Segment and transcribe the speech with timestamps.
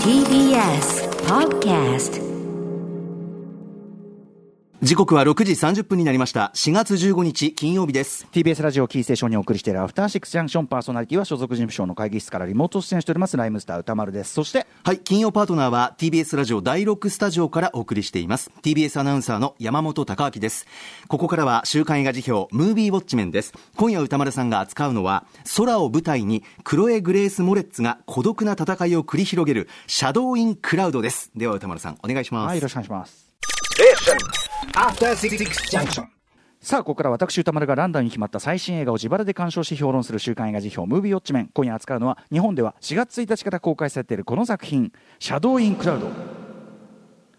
[0.00, 2.25] TBS Podcast
[4.82, 6.52] 時刻は6時30分になりました。
[6.54, 8.26] 4月15日金曜日です。
[8.30, 13.38] TBS ラジオキーステーションにお送りしているアフターシックスジャンクションパーソナリティは所属事務所の会議室からリモート出演しております。
[13.38, 14.34] ライムスター歌丸です。
[14.34, 18.50] そしてはい金曜パートナーは TBS ラジオ第6スタジオからお送りしています。
[18.62, 20.66] TBS アナウンサーの山本貴明です。
[21.08, 23.54] ここからは週刊映画辞表ムービーウォッチメンです。
[23.76, 25.24] 今夜歌丸さんが扱うのは
[25.56, 31.30] 空を舞台にクロエ・グレース・モレッツが孤独な戦いを繰り広げるシャドウ・イン・クラウドです。
[31.34, 33.25] では宇多丸さんお願いします、はいよろしくお願いします
[33.76, 35.36] After Six
[35.70, 36.04] Junction.
[36.62, 41.50] さあここから私宇多丸がランダムに決まった最新映画を自腹で鑑賞し評論する週刊映画時評ムービーウォッチメン。
[41.52, 46.08] 今夜扱うのは日本では4月1日から公開されているこの作品「シャドウ・イン・クラウド」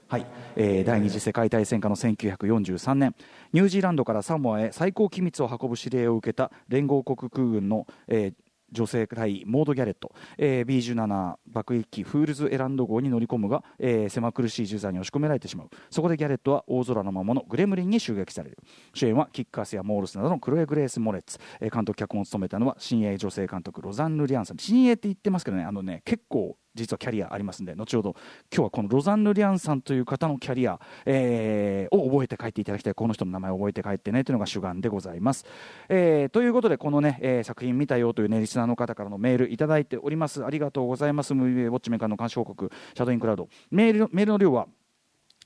[0.10, 3.16] はい、えー第二次世界大戦下の1943年
[3.52, 8.34] ニュージーランドからサモアへ最高機密を運ぶ指令を受けた連合国空軍の、えー
[8.72, 15.70] 女性大尉モード・ギャレット、えー B17 爆撃機フールズ・エランド号に乗り込むが、えー狭苦しい銃座に押し込められてしまう。
[15.90, 18.58] そこでギャレットは大空の魔物グレムリンに襲撃される。
[18.94, 24.58] 主演はキック・アスやモールスなどのクロエ・グレース・モレッツ、えー監督脚本を務めたのは新鋭女性監督ロザンヌ・リアンさん。
[24.58, 28.16] 新鋭って言ってますけどねあのね結構実はキャリアありますんで後ほど
[28.54, 35.46] 今日はこのロザンヌ・リアンさんという方のキャリア、えーを覚えて帰っていただきたいこの人の名前を覚えて帰ってねというのが主眼でございます、
[35.90, 40.46] えーということでこのね、えー作品見たよというねリスナーの方からのメールいただいております。
[40.46, 41.34] ありがとうございます。
[41.34, 43.48] ムービーウォッチメーカーの監視報告シャドウインクラウド。
[43.72, 44.68] メールのメールの量は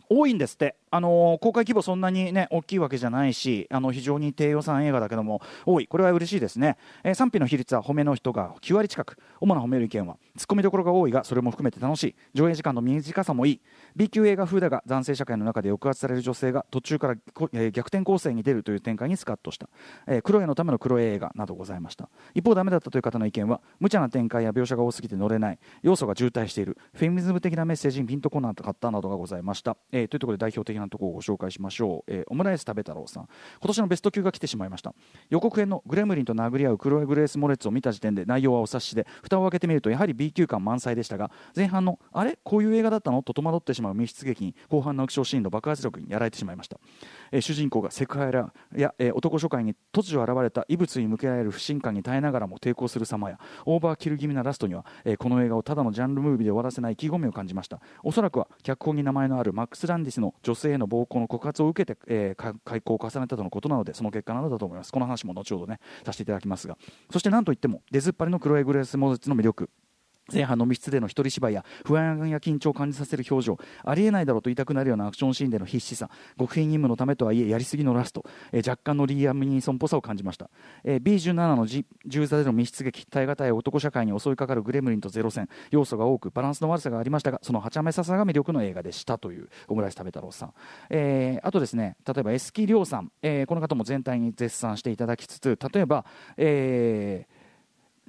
[0.09, 9.17] 多いんですって、あのー公開規模そんなにね大きいわけじゃないしあの非常に低予算映画だけども多いこれは嬉しいですね、えー賛否の比率は褒めの人が9割近く。
[9.39, 12.16] 主な褒める意見はツッコミどころが多いがそれも含めて楽しい。
[12.34, 13.62] 上映時間の短さもいい。
[13.95, 17.16] B 級映画風だが男性社会の中で抑圧される女性が途中から、
[17.53, 19.69] えー逆転構成に出るという展開にスカッとした、
[20.08, 22.09] えー、クロエのためのクロエ映画などございました。
[22.34, 25.59] 一方ダメだったという方の意見は無茶な展開や描写が多すぎて乗れない。
[25.84, 26.78] 要素が渋滞している。
[26.94, 33.29] フェミニズム的なメッセージにピンとこなかったなどがございました、えーというところで代表的ななところをご紹介しましょう、えーオムライス食べ太郎さん。
[33.59, 34.94] 今年のベスト級が来てしまいました。
[35.29, 42.38] 予告編のグレムリンと殴り合うクロエ・グレース・モレッツを見た時点で内容はお察しで蓋を開けてみるとやはり B 級感満載でしたが前半のあれ？
[42.44, 43.23] こういう映画だったの？
[43.23, 46.79] と戸惑ってしまう密室劇に後半のアクションシーンの爆発力にやられてしまいました、
[47.31, 57.80] え主人公がセクハラや、え男諸会に突如現れた異物に向けられる不信感に耐えながらも抵抗する様やオーバーキル気味なラストには、えこの映画をただのジャンルムービーで終わらせない意気込みを感じました。
[58.03, 64.92] おそらくは脚本に名前のあるマックス・ランディスの女性への暴行の告発を受けて、えー開口を重ねたとのことなのでその結果なのだと思います。
[64.92, 66.78] この話も後ほどねさせていただきますが。
[67.12, 69.69] そして何といっても出ずっぱりのクロエ・グレース・モゼツの魅力。
[70.31, 76.09] 前半の密室での一人芝居や不安や緊張を感じさせる表情ありえないだろうと言いたくなるようなアクションシーンでの必死さ
[76.40, 80.50] 極秘任務のためとはいえやりすぎのラスト、えー若干のリーアム・ニーソンっぽさを感じました、
[80.84, 90.53] えー B17 の銃座での密室劇耐え難い男社会に襲いかかるグレムリンとゼロ戦要素が多くバランスの悪さがありましたがそのはちゃめささが魅力の映画でしたというオムライス食べ太郎さん、
[90.90, 96.06] えーあとですね例えばエスキリョウさん、えーこの方も全体に絶賛していただきつつ例えば、
[96.38, 97.41] えー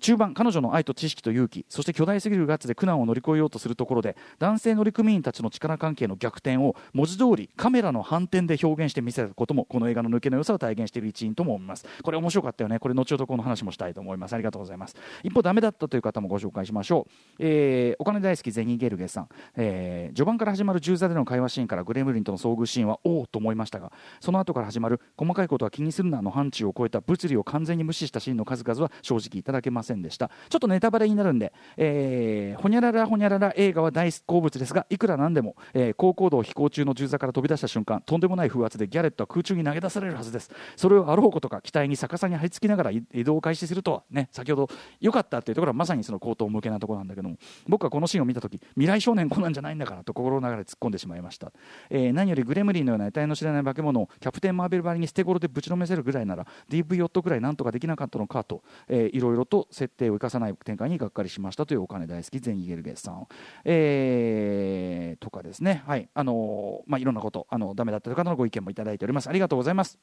[0.03, 11.87] 中盤彼女の愛と知識と勇気そして巨大すぎるガッツで苦難を乗り越えようとするところで男性乗組員たちの力関係の逆転を文字通りカメラの反転で表現して見せたこともこの映画の抜けの良さを体現している一因とも思います。
[12.03, 12.79] これ面白かったよね。
[12.79, 14.33] これ後ほどこの話もしたいと思います。
[14.35, 29.92] ありがとうございます一方ダメだったという方もご紹介しましょう、えーお金大好きゼニーゲルゲさん、えー序盤から始まる銃座での会話シーンからグレムリンとの遭遇シーンはおおと思いましたがその後から始まる細かいことは気にするなの範疇を超えた物理を完全に無視したシーンの数々は正直いただけません。
[30.01, 30.31] でした。
[30.49, 40.51] ちょっとネタバレになるんで、えーほにゃららほにゃらら映画は大好物ですがいくらなんでも、えー高高度を飛行中の銃座から飛び出した瞬間とんでもない風圧でギャレットは空中に投げ出されるはずです。
[40.77, 44.69] それをあろうことか機体に逆さに張り付きながら移動を開始するとはね先ほど
[45.01, 47.37] 良かったっていうところはまさにその口頭向けなところなんだけども
[47.69, 51.53] 僕はこのシーンを見た時未来少年コナンじゃないんだからと心の流れ突っ込んでしまいました、
[51.91, 63.27] えー何よりグレムリンのような得体の知らない化け物をキャプテン・マーベルばりに捨て頃でぶちのめせるぐらいなら DV 夫ぐらいなんとかできなかったのかと、えーいろいろと設定を生かさない展開にがっかりしましたというお金大好きゼンイゲルゲスさん、
[63.65, 65.83] えーとかですね。
[65.87, 66.09] はい。
[66.15, 69.29] あのまあいろんなことあのダメだったという方のご意見もいただいております。
[69.29, 69.99] ありがとうございます。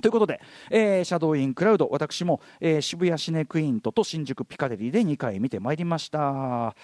[0.00, 0.40] ということで、
[0.70, 6.74] えーシャドウインクラウド、私も、えー渋谷シネクイントと新宿ピカデリーで2回見てまいりました。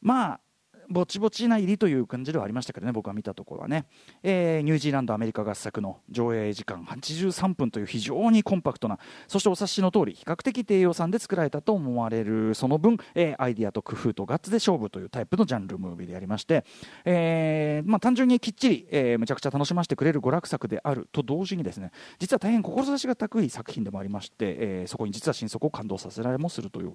[0.00, 0.40] まあ
[0.90, 3.84] ぼちぼちな入りという感じではありましたけどね、僕は見たところはね、
[4.22, 16.64] えーニュージーランド、アメリカ合作の上映時間83分という非常にコンパクトな、そしてお察しの通り、比較的低予算で作られたと思われる、その分、えーアイディアと工夫とガッツで勝負というタイプのジャンルムービーでありまして、
[17.04, 26.92] えーまあ、単純にきっちり、えーむちゃくちゃ楽しませてくれる娯楽作であると同時にですね、実は大変志が高い作品でもありまして、えーそこに実は心底を感動させられもするという。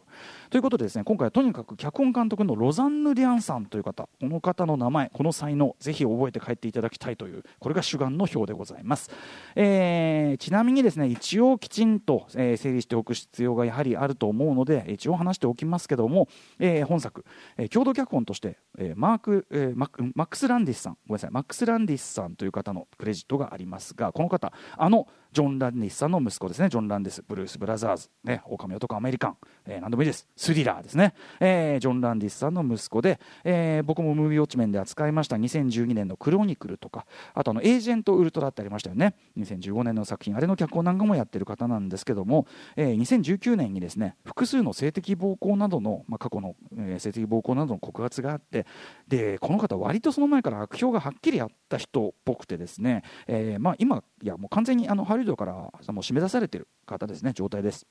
[0.49, 9.11] ということでですね、今回はとにかく脚本監督のロザンヌ・リアンさんという方、この方の名前、この才能、ぜひ覚えて帰っていただきたいという、これが主眼の表でございます。
[9.55, 16.27] えーちなみにですね、一応きちんと、えー整理しておく必要がやはりあると思うので、一応話しておきますけども、
[16.59, 17.25] えー本作、
[17.57, 35.35] えー共同脚本として、えーマーク、えーママックス・ランディスさん、ごめんなさい、マックス・ランディスさんという方のクレジットがありますが、この方、あのジョン・ランディスさんの息子ですね、ジョン・ランディス、ブルース・ブラザーズ、ね、狼男アメリカン、えー何でもいいです、スリラーですね、えージョン・ランディスさんの息子で、えー僕もムービーウォッチメンで扱いました。
[35.35, 42.45] 2012年のクロニクルとか、あとあのエージェント・ウルトラってありましたよね、2015年の作品、あれの脚本なんかもやってる方なんですけども、
[42.75, 48.67] えー2019年にですね複数の性的暴行などの、まあ、過去の、えー性的暴行などの告発があって、
[49.07, 57.85] でこの方、割とその前から悪評がはっきりあった人っぽくてですね、えーまあ、今、いやもう完全にあのハリウッドからもう締め出されてる方ですね、状態です。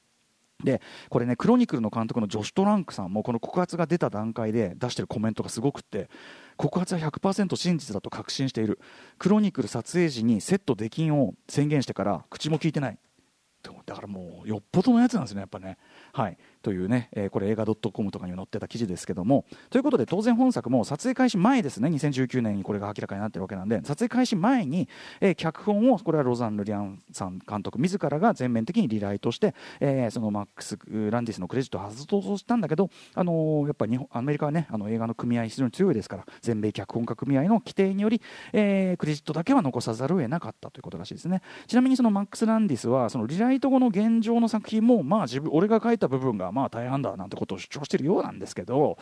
[0.63, 6.09] でこれね、クロニクルの監督のジョシュ・トランクさんもこの告発が出た段階で出してるコメントがすごくって
[6.57, 8.79] 告発は100%真実だと確信している
[9.19, 12.99] クロニクル撮影時にセット出禁を宣言してから口も聞いてない
[13.87, 15.79] だからもうよっぽどのやつなんですね、やっぱね。
[16.13, 24.89] はい、というね、えーこれ映画 .com とかに載ってた記事ですけどもということで当然本作も撮影開始前ですね2019年にこれが明らかになってるわけなんで撮影開始前に、
[25.21, 30.79] えー脚本をこれはロザン・ルリアンさん監督自らが全面的にリライトして、えーそのマックス・
[31.11, 38.21] ランディスのクレジットを外そうしたんだけど、あのーやっぱ日本アメリカはねあの映画の組合非常に強いですから全米脚本家組合の規定により、
[38.53, 41.43] えークレジットだけは残さざるを得なかったということらしいですね。
[41.67, 48.99] ちなみにそのマックス・ランディスはそのリライト後の現状の作品もまあ自分俺が書いた部分がまあ大半だなんてことを主張しているようなんですけど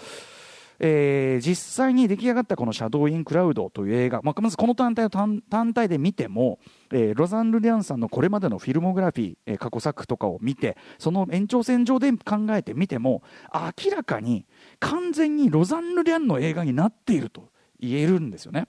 [0.81, 5.43] えー実際に出来上がったこの「シャドウ・イン・クラウド」という映画、まあ、まずこの単体を単
[5.75, 6.59] 体で見ても、
[6.91, 13.23] えーロザン・ルリアンさんのこれまでのフィルモグラフィー、えー過去作とかを見てその延長線上で考えてみても
[13.53, 14.47] 明らかに
[14.79, 18.67] 完全にロザン・ルリアンの映画になっていると言えるんですよね。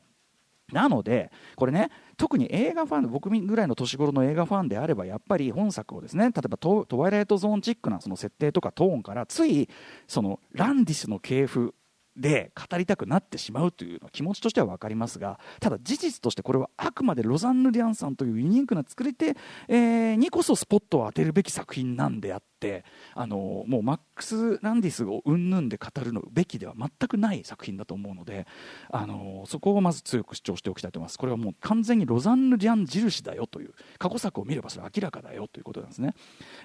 [0.72, 1.90] なので、これね、
[2.22, 9.68] 特に映画ファン、僕ぐらいの年頃の映画ファンであれば、やっぱり本作をですね、例えばトトワイライトゾーンチックなその設定とかトーンから、つい
[10.08, 11.74] そのランディスの系譜
[12.16, 19.36] で語りたくなってしまうというのは気持ちとしては分かりますが、ただ事実としてこれはあくまでロザンヌ・リアンさんというユニークな作り手、
[19.68, 22.86] えーにこそスポットを当てるべき作品なんであって、
[23.16, 28.48] あのもうマックス・ランディスをうんぬんで語るのべきでは全くない作品だと思うので、
[28.92, 31.18] あのそこをまず強く主張しておきたいと思います。
[31.18, 36.14] これはもう完全にロザンヌ・リアン印だよという過去作を見ればそれは明らかだよということなんですね。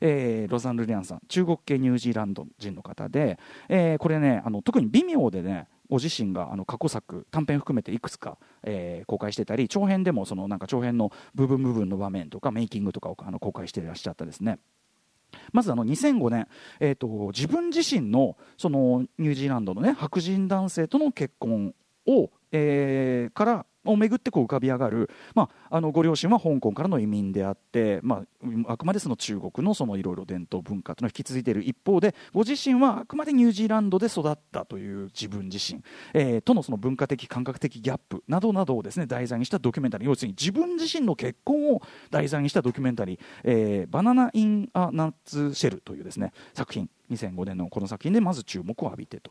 [0.00, 3.38] えーロザンヌ・リアンさん中国系ニュージーランド人の方で、
[3.68, 14.58] えーこれねあの特に微妙でねご自身があの過去作短編含めていくつか、えー公開してたり長編でもそのなんか長編の部分部分の場面とかメイキングとかをあの公開していらっしゃったですね。
[15.52, 16.48] まずあの2005年、
[16.80, 21.74] えー、と自分自身のそのニュージーランドの、ね、白人男性との結婚
[22.06, 28.24] を、えーからをめぐってこう浮かび上がる、まあ、あのご両親は香港からの移民であって、ま
[28.68, 35.82] あ、あくまでその中国のいろいろ伝統文化というのを引き継いでいる一方でご自身はあくまでニュージーランドで育ったという自分自身、
[36.14, 40.08] えーとのその文化的感覚的ギャップなどなどをですね題材にしたドキュメンタリー。
[40.08, 46.88] 要するに自分自身の結婚を題材にしたドキュメンタリー「えーバナナ・イン・ア・ナッツ・シェル」というですね作品。
[47.10, 49.30] 2005年のこの作品でまず注目を浴びてと。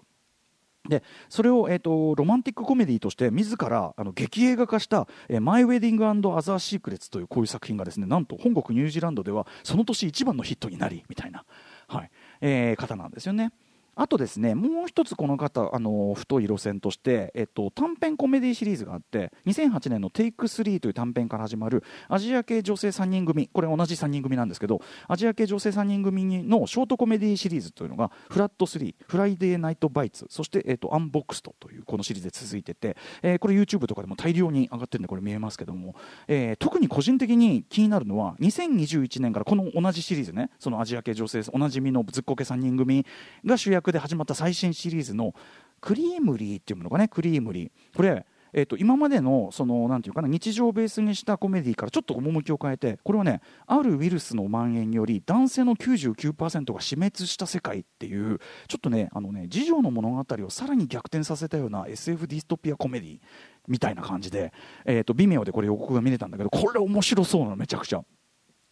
[0.87, 11.43] でそれを、えー、とロマンティックコメディとして自らあの劇映画化した「えマイ・ウェディング・アンド・アザー・シークレッツ」というこういう作品がですねなんと本国ニュージーランドではその年一番のヒットになりみたいな、
[11.88, 13.51] はいえー方なんですよね。
[13.95, 35.95] あとですねもう一つこの方あの太い路線として、えっと、短編コメディシリーズがあって2008年の「テイク3という短編から始まるアジア系女性3人組これ同じ3人組なんですけどアジア系女性3人組のショートコメディシリーズというのが「フラット3」「フライデーナイトバイツ」そして、えっと「アンボックスト」というこのシリーズで続いてて、えーこれ YouTube とかでも大量に上がってるんでこれ見れますけども、
[36.27, 43.05] えー特に個人的に気になるのは2021年からこの同じシリーズねそのアジア系女性おなじみのずっこけ3人組
[43.45, 45.34] が主役で始まった最新シリーズの
[45.82, 47.08] クリーマリーっていうものがね？
[47.08, 48.25] クリーマリーこれ
[48.58, 58.39] えー、と今までのそのなんていうかな日常をベースにしたコメディからちょっと趣を変えてこれはねあるウイルスの蔓延により男性の99%が死滅した世界っていう
[58.70, 63.20] ちょっとねあのね次女の物語をさらに逆転させたような SF ディストピアコメディ
[63.68, 64.54] みたいな感じで、
[64.86, 68.06] えー、と微妙でこれ予告が見れたんだけどこれ面白そうなのめちゃくちゃ。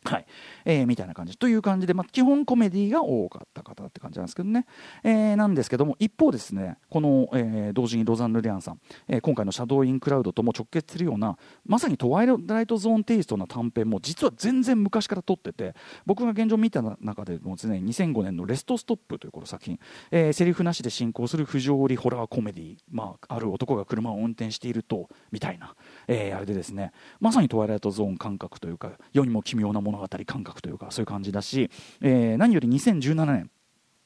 [0.05, 0.25] はい。
[0.65, 1.38] えー、みたいな感じ。
[1.38, 4.65] という感じで、まあ、基本コメディが多かった方って感じなんですけどね、
[5.03, 19.79] えー、なんですけども一方ですねこの、えー、同時にロザンヌ・リアンさん、えー、今回の「シャドウ・イン・クラウド」とも直結するようなまさにトワイライト・ゾーンテイストな短編も実は全然昔から撮ってて僕が現状見た中でもですね2005年の「レスト・ストップ」というこの作品、
[20.12, 25.75] えー、セリフなしで進行する不条理ホラーコメディ、まあ、ある男が車を運転しているとみたいな、
[26.07, 31.69] えー、あれでですねまさにトワイライト・ゾーン感覚というか世にも奇妙なもの物語感覚というかそういう感じだし、
[32.01, 33.50] えー、何より2017年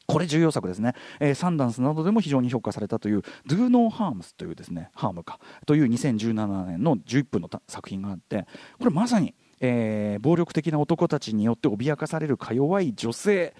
[0.05, 8.47] これ重要作ですね、えー、サンダンスなどでも非常に評価されたという「Do No Harms」というですねハームかという2017年の11分の作品があって
[8.79, 13.53] これまさに、えー、暴力的な男たちによって脅かされるか弱い女性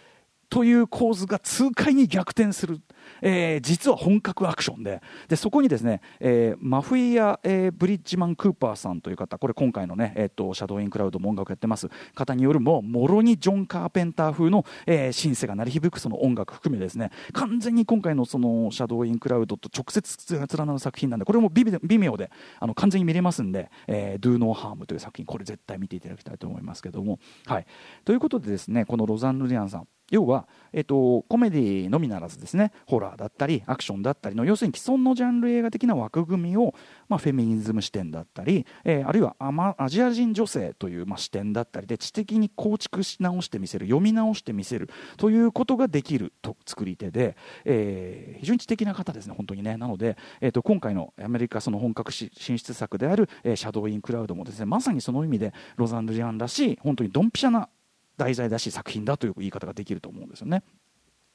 [0.49, 2.79] という構図が痛快に逆転する、
[3.21, 5.01] えー、実は本格アクションで。
[5.27, 9.37] でそこにですね、えー、マフィア、えー、ブリッジマン・クーパーさんという方。
[9.37, 11.89] これ今回のね、えーと、シャドウインクラウドも音楽やってます。
[12.15, 17.11] 方によるももろにジョン・カーペンター風の、えー、シンセが鳴り響くその音楽含めですね。
[17.33, 25.25] 完全に今回のそのシャドウインクラウドと直接連なる作品なんでこれも微妙であの完全に見れますんで「えー、Do No Harm」という作品。
[25.25, 27.19] これ絶対見ていただきたいと思いますけども。
[27.45, 27.65] はい、
[28.05, 29.87] ということでですねこのロザン・ルリアンさん。
[30.09, 36.73] 要は、えっと、コメディのみならずですねホラーだったりアクションだったりの要するに既存のジャンル映画的な枠組みを、
[37.09, 47.35] まあ、フェミニズム視点だったり、えー、あるいはアマアジア人女性という、まあ、視点だったりで知的に構築し直してみせる読み直してみせるということができると作り手で、
[47.65, 49.77] えー、非常に知的な方ですね本当にね。
[49.77, 57.69] なので、えーと、今回のアメリカその本格進出作である、えー、シャドウインクラウドもですねまさにその意味でロザンドリアンらしい本当にドンピシャな
[58.17, 60.63] 題材だし作品だという言い方ができると思うんですよね。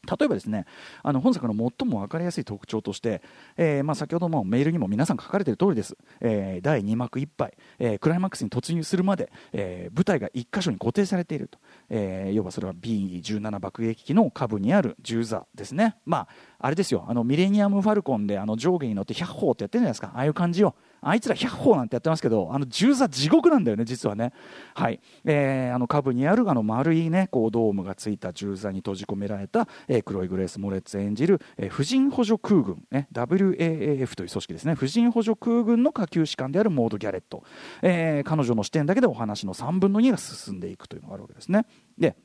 [0.04, 0.66] 例えばですね
[1.04, 3.22] あの本作の最も分かりやすい特徴として、
[3.56, 11.58] えーまあ、先ほどもメールにも皆さん書かれている通りです、えー、第2幕いっぱい、えー、クライマックスに突入するまで、えー、舞台が1箇所に固定されていると、
[11.88, 17.04] えー、要はそれは B17 爆撃機の下部にある銃座ですね、まあ、あれですよ。
[17.06, 20.12] あのミレニアム・ファルコンであの上下に乗って100砲ってやってるじゃないですか。
[20.14, 20.74] ああいう感じよ。
[21.04, 24.32] あいつら100砲なんてやってますけど、あの銃座地獄なんだよね、実はね。
[24.75, 25.00] はい。
[25.25, 34.75] えー、あの下部にあるあの丸いね、こうドームがついた銃座に閉じ込められた、えー、黒いグレース・モレッツ演じる、えー、婦人補助空軍、ね、WAAF という組織ですね。
[34.75, 37.42] 婦人補助空軍の下級士官であるモード・ギャレット。
[37.82, 41.66] えー、彼女の視点だけでお話の3分の2が進んでいくというのがあるわけですね。
[41.99, 42.16] で、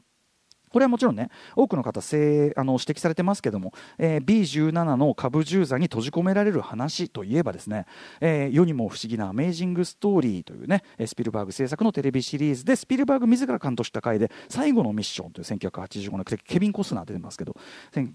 [0.69, 7.85] これはもちろんね多くの方せあの指摘されてますけども、えー、B17 の株重座に閉じ込められる話といえばですね、
[8.21, 17.55] えー、世にも不思議なアメージングストーリーというねスピルバーグ制作のテレビシリーズでスピルバーグ自ら監督した回で最後のミッションという1985年ケビン・コスナー出てますけど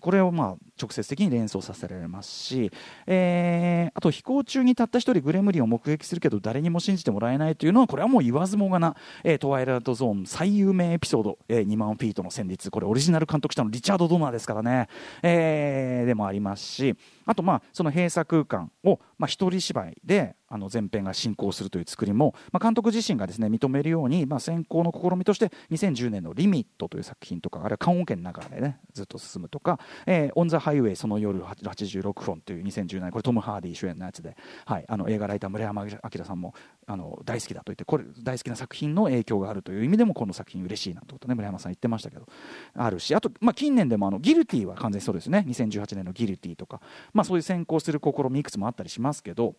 [0.00, 2.70] これをまあ直接的に連想させられますし、
[3.06, 14.88] えー、あと飛行中にたった一人グレムリンを目撃するけど誰にも信じてもらえないというのはこれはもう言わずもがな、えー、トワイライトゾーン最有名エピソード、えー、2万フィートの戦慄これオリジナル監督したのリチャード・ドナーですからね、
[15.22, 16.94] えー、でもありますし
[17.26, 36.54] あとまあその閉鎖空間をまあ一人芝居であの全編が進行するという作りも、まあ、監督自身がですね認めるように、まあ、先行の試みとして2010年の「リミット」という作品とかあるいは棺桶の中でねずっと進むとか「えー、オン・ザ・ハイウェイその夜86分」という2010年これトム・ハーディ主演のやつで、はい、あの映画ライター村山明さんも
[36.86, 42.26] あの大好きだと言ってこれ大好きな作品の影響があるという意味でもこの作品嬉しいなとことね村山さん言ってましたけど
[42.74, 46.80] あるしあと、まあ、近年でもあのギルティは完全にそうですね2018年のギルティとか、
[47.12, 49.54] まあ、そういう先行する試みいくつもあったりしますけど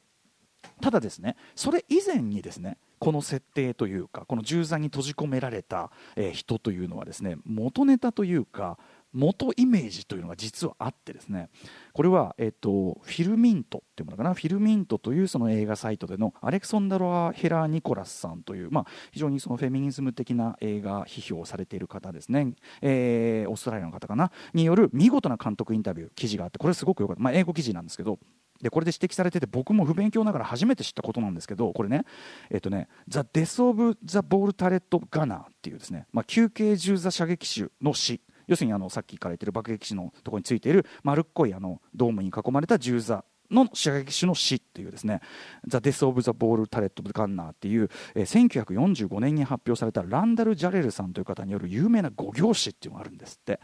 [0.81, 8.77] ただですねそれ以前にですねこの設定というかこの銃座に閉じ込められた、えー、人というのはですね元ネタというか
[9.13, 11.49] 元イメージというのが実はあってですね
[11.93, 28.17] これは、えっと、フィルミントっていうものかなフィルミントというその映画サイトでのアレクソンダロア・ヘラー・ニコラスさんという、まあ、非常にそのフェミニズム的な映画批評をされている方ですね、えー、オーストラリアの方かなによる見事な監督インタビュー記事があってこれすごくよかった、まあ、英語記事なんですけど
[28.63, 32.05] でこれで指摘されてて僕も不勉強ながら初めて知ったことなんですけどこれね
[32.49, 45.21] えっ、とね「ザ・デス・オブ・ザ・ボール・タレット・ガナー」っていうですね、まあ、休憩銃座射撃手の死要するにあのさっきから言ってる爆撃手のところについている丸っこいあのドームに囲まれた銃座の射撃手の死っていうですね
[45.67, 53.59] 「ザ・デス・オブ・ザ・ボール・タレット・ガンナー」っていう、えー、1945年に発表されたランダル・ジャレルさんという方による有名な五行詩っていうのがあるんですって。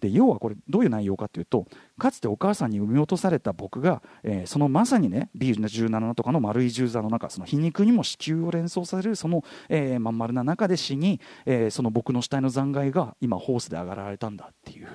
[0.00, 1.66] で要はこれどういう内容かというと
[1.98, 14.88] かつてお母さんに産み落とされた僕が、えーそのまさにね B17 とかの丸い銃座の中その皮肉にも子宮を連想させるその、えーまん丸な中で死に、えーその僕の死体の残骸が今ホースで上がられたんだっていう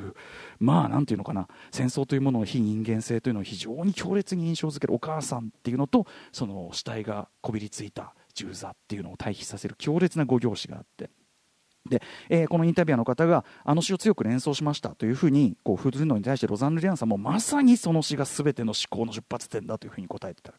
[0.60, 11.10] まあなんていうのかな戦争というものの非人間性というのを非常に強烈に印象づけるお母さんっていうのとその死体がこびりついた銃座っていうのを対比させる強烈な語行詞があって。
[11.88, 20.58] で、えーこのインタビュアーの方があの詩を強く連想しましたというふうにこう振るのに対してロザンヌ・リアンさんもまさにその詩が全ての思考の出発点だというふうに答えてたり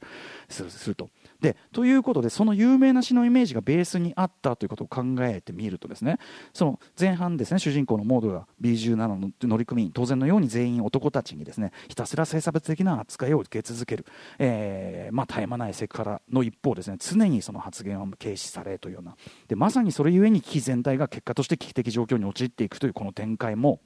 [0.49, 1.11] すると。
[1.41, 6.19] でということでその有名な詩のイメージがベースにあったということを考えてみるとですね
[6.53, 14.07] その前半ですね主人公のモードが B17 の乗組員当然のように全員男たちにですねひたすら性差別的な扱いを受け続ける、
[14.39, 19.17] えーまあ、絶え間ないセクハラの一方ですね常にその発言は軽視されというような。
[19.49, 23.81] でまさにそれゆえに危機全体が結果として危機的状況に陥っていくというこの展開も。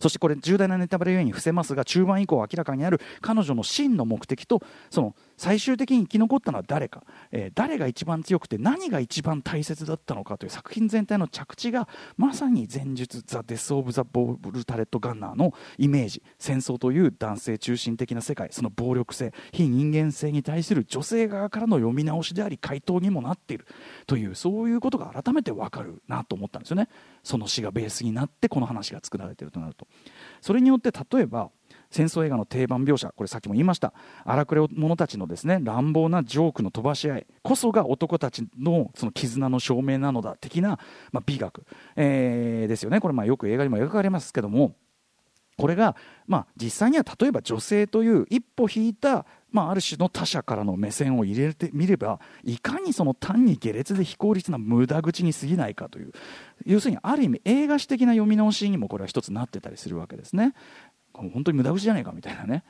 [0.00, 16.22] そしてこれ重大なネタバレゆえに伏せますが中盤以降明らかになる彼女の真の目的とその最終的に生き残ったのは誰か、えー誰が一番強くて何が一番大切だったのかという作品全体の着地がまさに前述「ザ・デス・オブ・ザ・ボールタレット・ガンナー」のイメージ。
[16.38, 18.48] 戦争という男性中心的な世界。
[18.50, 23.66] その暴力性非人間性に対する女性側からの読み直しであり回答にもなっている
[24.06, 26.88] というそういうことが改めて分かるなと思ったんですよね。
[27.22, 29.86] その詩がベースになってこの話が作られているとなると。
[30.40, 31.50] それによって例えば
[31.94, 33.92] 戦争映画の定番描写これさっきも言いました。
[34.24, 40.80] 荒くれ者たちのですね乱暴なジョークの飛ばし合いこそが男たちのその絆の証明なのだ的な、
[41.12, 42.98] まあ、美学、えーですよね。
[43.00, 44.74] これまあよく映画にも描かれますけども
[45.56, 45.94] これが、
[46.26, 56.12] まあ、実際には例えば女性という一歩引いた、まあ、ある種の他者からの目線を入れてみればいかにその単に下劣で非効率な無駄口に過ぎないかという
[56.66, 60.54] 要するにある意味映画史的な読み直しにもこれは一つなってたりするわけですね。
[61.22, 62.64] 本当に無駄口じゃないかみたいなね。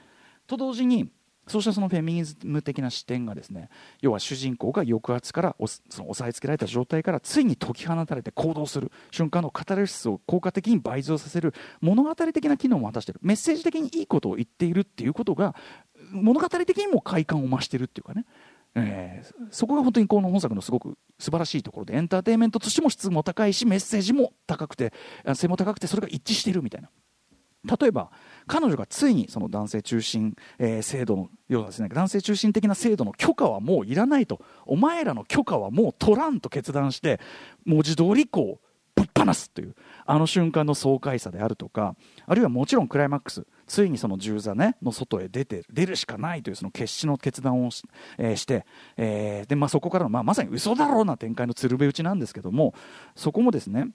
[0.47, 1.11] と同時に
[1.47, 3.69] そうしたそのフェミニズム的な視点がですね
[4.01, 5.57] 要は主人公が抑圧から
[5.91, 13.21] その押さえつけられた状態からついに解き放たれて行動する瞬間のカタルシスを効果的に倍増させる物語的な機能も果たしている。
[13.23, 15.55] メッセージ的にいいことを言っているっていうことが
[16.13, 18.25] 物語的にも快感を増しているっていうかね。
[18.77, 24.93] えーそこが本当にこの本作のすごく素晴らしいところでエンターテインメントとしても質も高いしメッセージも高くて
[25.25, 26.91] あ性も高くてそれが一致しているみたいな。
[27.65, 28.11] 例えば
[28.47, 37.21] 彼女がついにその男性中心、えー制度のようなですね男性中心的な制度の許可はもういらないとお前らの許可はもう取らんと決断して
[37.65, 39.75] 文字通りこうぶっ放すという
[40.07, 47.83] あの瞬間の爽快さであるとかあるいはもちろんクライマックスついにその銃座、ね、の外へ出て出るしかないというその決死の決断をし,、
[48.19, 48.67] えーして、
[48.97, 52.75] えーでまあ、そこからの、まあ、まさに嘘だろうな展開の鶴瓶打ちなんですけども
[53.17, 53.89] そこもですね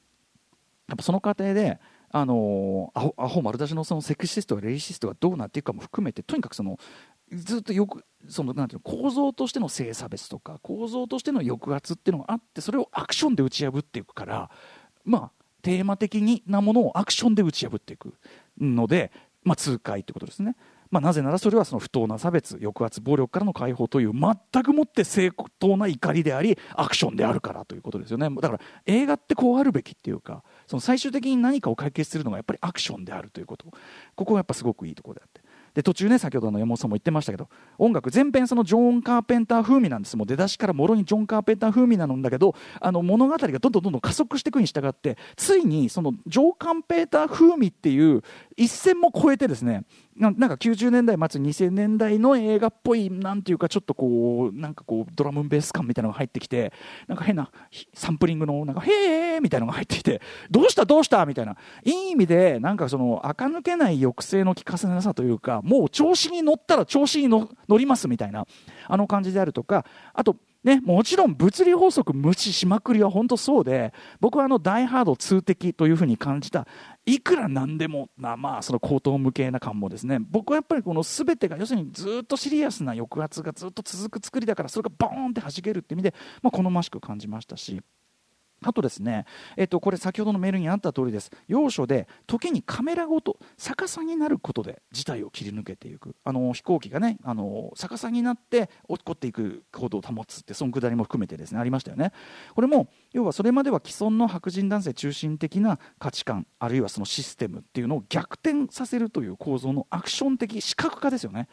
[0.90, 1.80] やっぱその過程で、
[2.12, 6.80] あのアホアホ丸出しのそのセクシストやレイシストがどうなっていくかも含めてとにかくその
[7.32, 14.50] ずっとよくそのなんていうの構造としての性差別とか構造としての抑圧っていうのがあってそれをアクションで打ち破っていくから
[15.06, 18.14] まあテーマ的なものをアクションで打ち破っていく
[18.60, 19.12] ので、
[19.44, 20.56] まあ、痛快ということですね。
[20.92, 33.66] まあ、なぜならそれはその不当な差別抑圧暴力からの解放という全くもって正当な怒りでありアクションであるからということですよねだから映画ってこうあるべきっていうかその最終的に何かを解決するのがやっぱりアクションであるということ。
[34.16, 35.42] ここがやっぱすごくいいところであって。
[35.74, 40.16] で途中ね先ほどの山本さんも言ってましたけど音楽全編そのジョン・カーペンター風味なんです。
[40.16, 48.22] もう出だしからもろにジョン・カーペンター風味なんだけどあの物語がどんどんどんどん加速していくに従ってついにそのジョー・カーペンター風味っていう
[48.60, 49.84] 一線も越えてですね
[50.18, 56.74] なんか90年代末2000年代の映画っぽいなんていうかちょっとこうなんかこうドラムベース感みたいなのが入ってきて
[57.08, 57.50] なんか変な
[57.94, 61.56] サンプリングのなんかへーみたいなのが入ってきてどうしたどうしたみたいな。
[61.86, 68.46] いい意味でなんかその垢抜けない抑制の効かせなさというかもう調子に乗ったら調子に乗りますみたいな
[68.90, 76.68] あの感じであるとかあとね、もちろん物理法則無視しまくりは本当そうで僕はあのダイハード通的というふうに感じた
[77.06, 87.82] いくらなんでもなまあその高等無形な感もですね僕はやっぱりこの全てが要するにずっとシリアスな抑圧がずっと続く作りだからそれがボーンって弾けるって意味で、まあ、好ましく感じましたし。
[88.64, 89.26] あとですね、
[89.58, 91.32] えっと、これ先ほどのメールにあった通りです。
[91.48, 96.16] 要所で時にカメラごと逆さになることで事態を切り抜けていく。
[96.24, 102.12] あの飛行機がねあの逆さになって落っこっていく行動を保つってそのくだりも含めてですねありましたよね。
[102.56, 111.48] これも要はそれまでは既存の白人男性中心的な価値観あるいはそのシステムっていうのを逆転させるという構造のアクション的視覚化ですよね、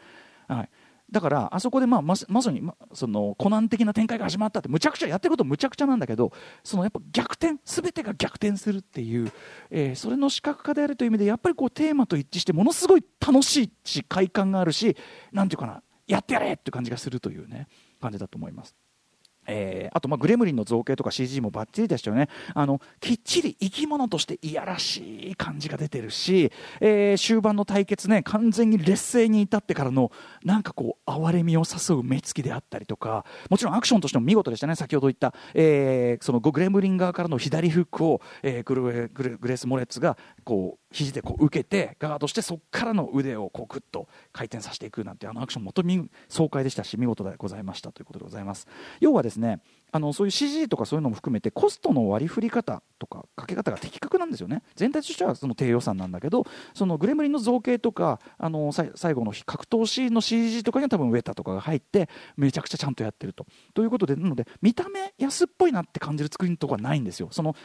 [0.47, 0.69] はい、
[1.11, 9.31] だからあそこでまあままさに、ま、そのコナン的な展開が始まったってむちゃくちゃやってることむちゃくちゃなんだけどそのやっぱ逆転全てが逆転するっていう、
[9.69, 14.95] えーそれの視覚化であるという意味でやっぱりこうテーマと一致してものすごい楽しいし快感があるし
[15.31, 17.67] なんていうかなやってやれって感じがするというね
[18.01, 18.75] 感じだと思います。
[19.47, 22.29] えーあと、まあ、グレムリンの造形とか CG もバッチリでしたよね。
[22.53, 30.11] あのきっちり生き物としていやらしい感じが出てるし、えー終盤の対決ね完全に劣勢に至ってからの
[30.43, 34.75] なんかこう哀れみを誘う目つきであったりとかもちろんアクションとしても見事でしたね。
[34.75, 48.67] 先ほど言った、えーそのグレムリン側からの左フックを、えーグレグレグレース・モレッツがこう肘でこう受けてガードしてそこからの腕をこうグッと回転させていくなんてあのアクションもとみ爽快でしたし見事でございましたということでございます。
[48.99, 54.63] 要はですねあのそういう CG とかそういうのも含めてコストの割り振り方とかかけ方が的確なんですよね。
[54.75, 63.45] 全体としてはその低予算なんだけどそのグレムリンの造形とかあの最後の格闘シーンの CG とかには多分ウェタとかが入ってめちゃくちゃちゃんとやってると。
[63.73, 67.29] ということでなので見た目安っぽいなって感じる作りのとこはないんですよ。
[67.31, 67.55] その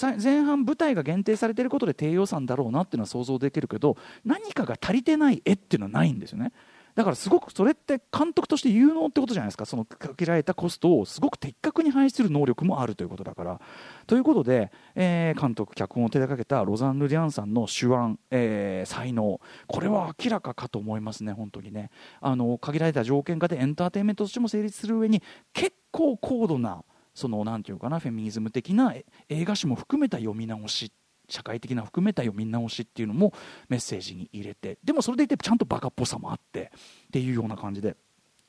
[0.00, 6.52] 前半舞台が限定されてることで低予算だろうなっていうのは想像できるけど何かが足りてない絵っていうのはないんですよね。
[6.98, 9.66] だからすごくそれって監督として有能ってことじゃないですか。
[9.66, 13.60] そのかけられたコストをすごく的確に排出する能力もあるということだから。
[14.08, 19.40] ということで、えー監督脚本を手掛けたロザンヌ・リャンさんの手腕、えー才能。
[19.68, 21.90] これは明らかかと思いますね本当にね。
[22.20, 26.82] あの限られた条件下でエンターテインメントとしても成立する上に結構高度な
[27.14, 28.92] そのなんていうかなフェミニズム的な
[29.28, 30.92] 映画史も含めた読み直し
[31.28, 33.32] 社会的な含めた読み直しっていうのも
[33.68, 36.72] メッセージに入れてでもそれでいてちゃんとバカっぽさもあって
[37.06, 37.96] っていうような感じで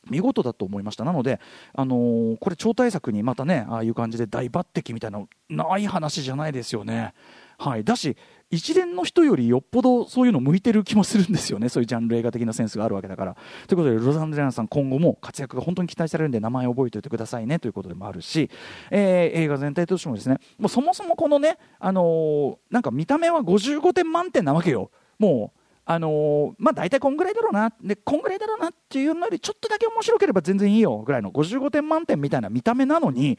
[0.09, 1.39] 見事だと思いましたなので、
[1.73, 7.13] あのーこれ超大作にまたねああいう感じで大抜擢みたいなない話じゃないですよね。
[7.59, 8.15] はい、だし
[8.51, 11.67] 一連の人よりよっぽどそういうの向いてる気もするんですよね。
[11.69, 13.35] そういうジャンル映画的なセンスがあるわけだから。
[13.67, 18.49] ということでロザンゼランさん今後も活躍が本当に期待されるんで名前を覚えておいてくださいねということでもあるし、
[18.89, 20.37] えー映画全体としてもですね。
[20.57, 24.89] もうそもそもこのね、あのーなんか見た目は55点満点なわけよ。
[25.19, 27.71] もうあのーまあ大体こんぐらいだろうな。
[27.83, 33.37] でこんぐらいだろうなっていうのよりちょっとだけ面白ければ全然いいよぐらいの55点満点みたいな見た目なのに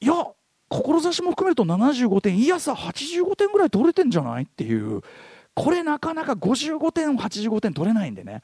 [0.00, 0.26] いや
[0.70, 5.02] 志も含めると75点いやさ85点ぐらい取れてんじゃないっていう
[5.54, 8.42] これなかなか55点85点取れないんでね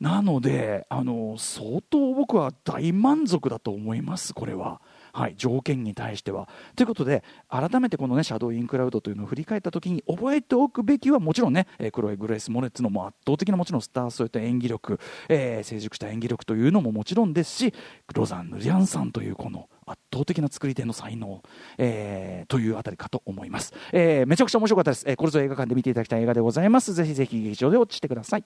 [0.00, 4.80] なのであの相当僕は大満足だと思いますこれは。
[5.14, 6.48] はい、条件に対しては。
[6.74, 17.74] ということで改めてこの、ね、シャドウインクラウドというのを振り返った時に覚えておくべきはもちろんね、えークロエ・グレース・モレッツのも圧倒的なもちろんスターそういった演技力、えー成熟した演技力というのももちろんですし
[18.14, 21.42] ロザンヌ・リャンさんというこの圧倒的な作り手の才能、
[21.78, 26.94] えーというあたりかと思います、えーめちゃくちゃ面白かったです、えーこれぞ映画館で見ていただきたい映画でございます。
[26.94, 28.44] ぜひぜひ劇場でウォッチしてください。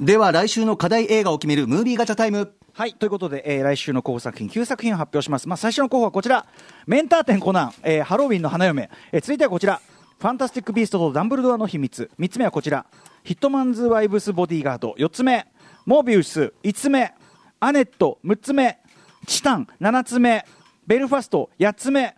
[0.00, 5.48] では来週の課題映画を決めるムービーガチャタイムはい、ということで、えー来週の候補作品9作品を発表します。
[5.48, 6.46] まあ、最初の候補はこちら、
[6.86, 9.80] メンター店コナン、えーハロウィンの花嫁、えー続いてはこちら、
[10.18, 12.86] ファンタスティック・ビーストとダンブルドアの秘密、3つ目はこちら、
[13.24, 15.46] ヒットマンズ・ワイブス・ボディーガード、4つ目、
[15.86, 17.12] モービウス、5つ目、
[17.58, 18.78] アネット、6つ目、
[19.26, 20.44] チタン、7つ目、
[20.86, 22.16] ベルファスト、8つ目、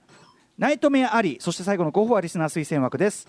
[0.59, 3.27] ナイトメアあり、そして最後の候補はリスナー推薦枠です。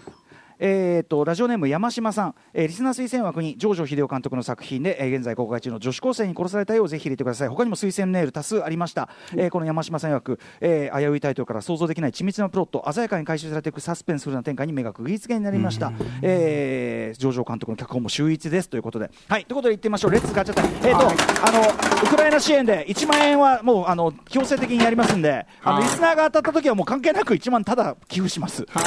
[0.64, 7.48] えー、とラジオネーム山島さん、えーリスナー推薦枠に上條秀夫監督の作品で、えー現在公開中の女子高生に殺された絵をぜひ入れてください。
[7.48, 19.10] 他にも推薦メール多数ありました、えーこの山島さん曰く、えー危ういタイトルから想像できない緻密なプロット鮮やかに回収されていくサスペンスフルな展開に目が釘付けになりました、えー上條監督の脚本も秀逸ですということで。
[19.28, 20.12] はいということで行ってみましょう。
[20.12, 21.62] Let's ガチャタイムえっ、と、あの
[22.04, 28.66] ウクライナ支援で1万円はもうあの強制的にやりますんであのリスナーが当たった時はもう関係なく1万ただ寄付します。
[28.70, 28.82] は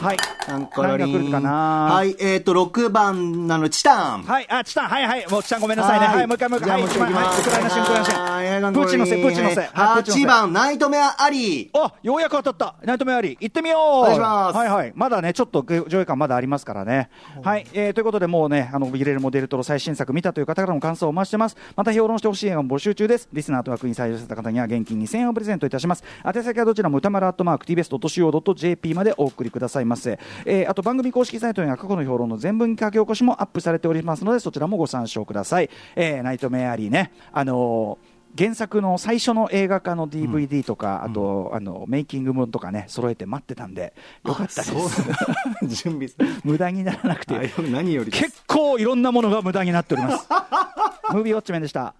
[0.00, 0.02] い。
[0.02, 0.16] はい。
[0.48, 1.50] なん何が来るかな
[1.92, 4.22] はい、えっ、と、6番なの、チタン。
[4.22, 6.06] はい、あ、チタン、はい、はい、もうチタンごめんなさいね。
[6.06, 9.58] はい、もう一回、もう一回、はい、ウクライナ支援、ウクライプーチンのせい、プーチンのせい。
[9.58, 10.26] はいプーチンのせい8。
[10.26, 11.78] 番、ナイトメアアリー。
[11.78, 12.74] あ、ようやく当たった。
[12.84, 13.36] ナイトメアアリー。
[13.40, 13.80] 行ってみよう。
[13.80, 14.92] お願いしますはいはい。
[14.94, 17.10] まだね、ちょっと上映館まだありますからね。
[17.42, 17.66] はい。
[17.72, 21.56] えーということで、もうね、あの、ビレルモデルトロ最新作見たという方からの感想をお待ちしてます。
[21.76, 23.28] また評論してほしい映画も募集中です。
[23.32, 26.04] リスナーと枠に採用された方には現金2000円をプレゼントいたします。
[26.24, 30.18] 宛先はどちらも歌丸アットマーク TBS.CO.JP までお送りくださいませ。
[30.44, 35.70] えーあと番組公式サイトには過去の評論の全文書き起こしもアップされておりますので、そちらもご参照ください。
[35.96, 44.72] えーナイトメアリーね、あのー原作の最初の映画化の DVD とか、あと、あのメイキング本とかね揃えて待ってたんでよかったです。
[44.72, 44.88] そう。
[45.68, 46.08] 準備。
[46.42, 47.36] 無駄にならなくて。
[47.36, 50.28] あ何より結構いろんなものが無駄になっております。
[51.14, 51.94] ムービーウォッチメンでした。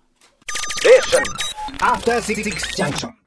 [2.20, 3.23] Six Junction.